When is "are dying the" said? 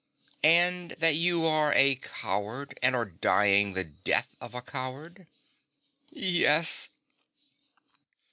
2.95-3.83